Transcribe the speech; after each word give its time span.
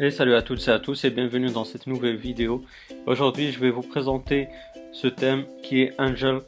Et 0.00 0.10
salut 0.10 0.34
à 0.34 0.42
toutes 0.42 0.66
et 0.66 0.72
à 0.72 0.80
tous 0.80 1.04
et 1.04 1.10
bienvenue 1.10 1.52
dans 1.52 1.62
cette 1.62 1.86
nouvelle 1.86 2.16
vidéo. 2.16 2.64
Aujourd'hui 3.06 3.52
je 3.52 3.60
vais 3.60 3.70
vous 3.70 3.82
présenter 3.82 4.48
ce 4.90 5.06
thème 5.06 5.44
qui 5.62 5.82
est 5.82 5.92
Angel 6.00 6.40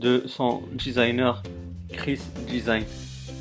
de 0.00 0.22
son 0.24 0.62
designer 0.72 1.42
Chris 1.92 2.20
Design. 2.48 2.84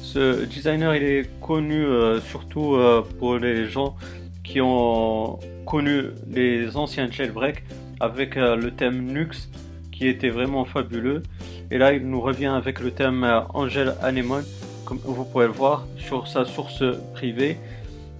Ce 0.04 0.44
designer 0.44 0.94
il 0.98 1.04
est 1.04 1.40
connu 1.40 1.86
euh, 1.86 2.20
surtout 2.20 2.76
euh, 2.76 3.02
pour 3.18 3.38
les 3.38 3.70
gens 3.70 3.96
qui 4.44 4.60
ont 4.60 5.40
connu 5.66 6.08
les 6.30 6.76
anciens 6.76 7.10
jailbreak 7.10 7.64
avec 8.02 8.36
euh, 8.36 8.58
le 8.58 8.72
thème 8.72 9.06
Nux 9.06 9.48
qui 9.90 10.10
était 10.10 10.32
vraiment 10.32 10.66
fabuleux. 10.66 11.24
Et 11.72 11.78
là 11.78 11.94
il 11.94 12.06
nous 12.06 12.20
revient 12.20 12.48
avec 12.48 12.82
le 12.82 12.92
thème 12.92 13.24
Angel 13.54 13.96
Anemone 14.02 14.44
comme 14.84 15.00
vous 15.02 15.24
pouvez 15.24 15.46
le 15.46 15.54
voir 15.54 15.88
sur 15.98 16.28
sa 16.28 16.44
source 16.44 16.84
privée 17.14 17.58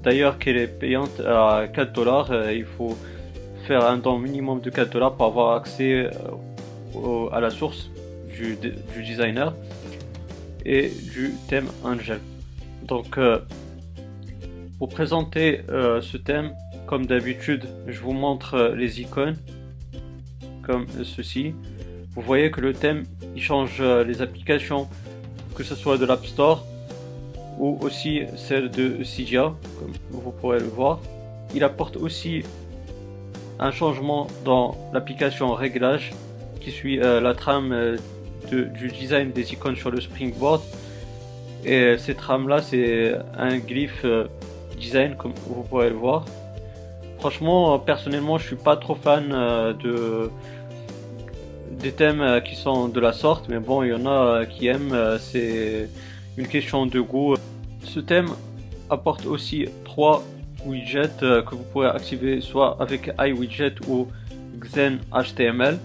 D'ailleurs, 0.06 0.38
qu'elle 0.38 0.58
est 0.58 0.68
payante 0.68 1.20
à 1.20 1.66
4 1.74 1.92
dollars. 1.92 2.32
Euh, 2.32 2.54
il 2.54 2.66
faut 2.66 2.96
faire 3.66 3.84
un 3.86 3.98
don 3.98 4.20
minimum 4.20 4.62
de 4.62 4.70
4 4.70 4.92
dollars 4.94 5.16
pour 5.16 5.26
avoir 5.26 5.56
accès 5.56 6.12
euh, 6.96 7.30
à 7.32 7.40
la 7.40 7.50
source 7.50 7.90
du, 8.30 8.56
designer 9.02 9.56
et 10.64 10.92
du 11.12 11.34
thème 11.50 11.66
Angel. 11.84 12.20
Donc, 12.84 13.18
euh, 13.18 13.40
pour 14.78 14.90
présenter 14.90 15.62
ce 15.70 16.18
thème, 16.18 16.52
comme 16.86 17.06
d'habitude, 17.08 17.64
je 17.88 18.00
vous 18.02 18.12
montre 18.12 18.74
les 18.76 19.02
icônes 19.02 19.38
comme 20.62 20.86
ceci. 21.04 21.56
Vous 22.14 22.22
voyez 22.22 22.52
que 22.52 22.62
le 22.62 22.74
thème 22.74 23.04
il 23.36 23.42
change 23.42 23.82
les 23.82 24.22
applications, 24.22 24.88
que 25.56 25.64
ce 25.64 25.76
soit 25.76 25.98
de 25.98 26.06
l'App 26.06 26.26
Store 26.26 26.66
ou 27.60 27.78
aussi 27.82 28.22
celle 28.36 28.70
de 28.70 29.04
Cydia, 29.04 29.54
comme 29.80 29.94
vous 30.10 30.32
pourrez 30.32 30.60
le 30.60 30.68
voir. 30.68 31.00
Il 31.54 31.64
apporte 31.64 31.96
aussi 31.98 32.44
un 33.60 33.72
changement 33.72 34.28
dans 34.44 34.76
l'application 34.94 35.54
réglage 35.54 36.14
qui 36.60 36.72
suit 36.72 37.00
euh, 37.00 37.22
la 37.22 37.34
trame 37.34 37.72
euh, 37.72 37.98
du 38.52 38.88
design 38.90 39.32
des 39.32 39.54
icônes 39.54 39.76
sur 39.76 39.92
le 39.92 40.02
springboard. 40.02 40.62
Et 41.64 41.98
cette 41.98 42.18
trame 42.18 42.48
là, 42.48 42.62
c'est 42.62 43.16
un 43.38 43.58
glyphe 43.58 44.02
euh, 44.04 44.28
design 44.78 45.16
comme 45.16 45.34
vous 45.48 45.64
pourrez 45.64 45.90
le 45.90 45.96
voir. 45.96 46.26
Franchement, 47.20 47.80
personnellement, 47.80 48.38
je 48.38 48.46
suis 48.46 48.56
pas 48.56 48.78
trop 48.78 48.94
fan 48.94 49.30
de 49.30 50.30
des 51.72 51.92
thèmes 51.92 52.42
qui 52.46 52.56
sont 52.56 52.88
de 52.88 53.00
la 53.00 53.14
sorte, 53.14 53.46
mais 53.50 53.60
bon, 53.60 53.84
il 53.84 53.90
y 53.90 53.94
en 53.94 54.06
a 54.06 54.46
qui 54.46 54.68
aiment. 54.68 54.96
c'est 55.20 55.90
une 56.38 56.48
question 56.48 56.86
de 56.86 57.00
goût. 57.00 57.36
Ce 57.84 58.00
thème 58.00 58.28
apporte 58.90 59.26
aussi 59.26 59.68
trois 59.84 60.24
widgets 60.66 61.24
euh, 61.24 61.42
que 61.42 61.56
vous 61.56 61.64
pourrez 61.64 61.88
activer 61.88 62.42
soit 62.42 62.78
avec 62.82 63.12
iWidget 63.20 63.76
ou 63.88 64.08
Xen 64.60 65.00
HTML. 65.12 65.78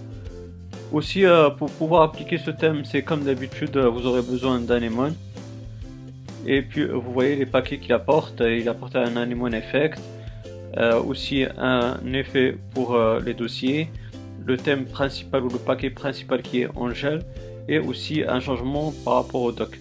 Aussi, 0.91 1.25
euh, 1.25 1.49
pour 1.49 1.71
pouvoir 1.71 2.01
appliquer 2.03 2.37
ce 2.37 2.51
thème, 2.51 2.83
c'est 2.83 3.01
comme 3.01 3.23
d'habitude, 3.23 3.77
euh, 3.77 3.87
vous 3.87 4.05
aurez 4.05 4.21
besoin 4.21 4.59
d'Anemone. 4.59 5.15
Et 6.45 6.61
puis, 6.61 6.85
vous 6.85 7.13
voyez 7.13 7.35
les 7.35 7.45
paquets 7.45 7.77
qu'il 7.77 7.93
apporte. 7.93 8.41
Il 8.41 8.67
apporte 8.67 8.95
un 8.95 9.15
Anemone 9.15 9.53
Effect, 9.53 9.99
aussi 11.05 11.45
un 11.55 11.99
effet 12.13 12.57
pour 12.73 12.97
les 13.23 13.35
dossiers, 13.35 13.89
le 14.43 14.57
thème 14.57 14.85
principal 14.85 15.43
ou 15.43 15.49
le 15.49 15.59
paquet 15.59 15.91
principal 15.91 16.41
qui 16.41 16.61
est 16.61 16.67
Angel, 16.75 17.21
et 17.67 17.77
aussi 17.77 18.23
un 18.27 18.39
changement 18.39 18.91
par 19.05 19.17
rapport 19.17 19.43
au 19.43 19.51
doc 19.51 19.77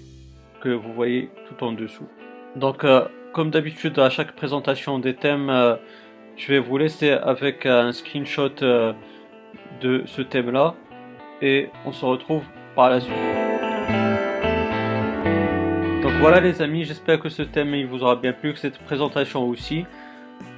que 0.61 0.69
vous 0.69 0.92
voyez 0.92 1.30
tout 1.48 1.64
en 1.64 1.72
dessous. 1.72 2.06
Donc, 2.56 2.84
euh, 2.84 3.05
comme 3.33 3.50
d'habitude, 3.50 3.98
à 3.98 4.11
chaque 4.11 4.33
présentation 4.33 4.98
des 4.98 5.14
thèmes, 5.14 5.50
euh, 5.50 5.77
je 6.36 6.48
vais 6.53 6.58
vous 6.58 6.78
laisser 6.78 7.11
avec 7.11 7.66
un 7.66 7.92
screenshot 7.92 8.50
euh, 8.62 8.93
de 9.81 10.03
ce 10.06 10.22
thème-là 10.22 10.75
et 11.43 11.70
on 11.84 11.93
se 11.93 12.04
retrouve 12.04 12.43
par 12.75 12.91
la 12.91 13.00
suite. 13.00 13.15
Donc 16.03 16.12
voilà 16.20 16.41
les 16.41 16.62
amis, 16.62 16.84
j'espère 16.84 17.20
que 17.20 17.28
ce 17.28 17.43
thème 17.43 17.75
il 17.75 17.87
vous 17.87 18.03
aura 18.03 18.16
bien 18.16 18.32
plu, 18.32 18.53
que 18.53 18.59
cette 18.59 18.78
présentation 18.78 19.47
aussi. 19.49 19.84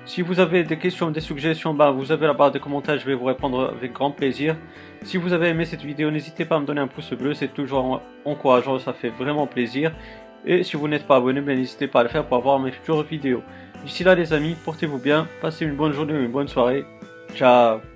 Si 0.05 0.21
vous 0.21 0.41
avez 0.41 0.65
des 0.65 0.79
questions, 0.79 1.11
des 1.11 1.21
suggestions, 1.21 1.75
bah, 1.75 1.91
vous 1.93 2.11
avez 2.11 2.27
la 2.27 2.33
barre 2.33 2.51
de 2.51 2.59
commentaires, 2.59 2.99
je 2.99 3.07
vais 3.07 3.15
vous 3.15 3.25
répondre 3.25 3.73
avec 3.77 3.93
grand 3.93 4.11
plaisir. 4.11 4.57
Si 5.05 5.17
vous 5.17 5.33
avez 5.33 5.49
aimé 5.49 5.65
cette 5.65 5.83
vidéo, 5.83 6.11
n'hésitez 6.11 6.45
pas 6.45 6.57
à 6.57 6.61
me 6.61 6.67
donner 6.67 6.81
un 6.81 6.89
pouce 6.89 7.13
bleu, 7.13 7.35
c'est 7.35 7.55
toujours 7.55 8.03
encourageant, 8.25 8.79
ça 8.79 8.93
fait 8.93 9.11
vraiment 9.11 9.47
plaisir. 9.47 9.93
Et 10.45 10.65
si 10.65 10.77
vous 10.77 10.89
n'êtes 10.89 11.07
pas 11.07 11.17
abonné, 11.17 11.41
ben, 11.41 11.57
n'hésitez 11.57 11.87
pas 11.87 12.01
à 12.01 12.03
le 12.03 12.09
faire 12.09 12.27
pour 12.27 12.37
avoir 12.37 12.59
mes 12.59 12.73
futures 12.73 13.03
vidéos. 13.05 13.43
D'ici 13.85 14.03
là 14.03 14.15
les 14.15 14.33
amis, 14.33 14.57
portez-vous 14.65 14.99
bien, 14.99 15.29
passez 15.41 15.65
une 15.65 15.77
bonne 15.77 15.93
journée 15.93 16.15
ou 16.15 16.21
une 16.21 16.33
bonne 16.33 16.49
soirée. 16.49 16.85
Ciao 17.35 17.92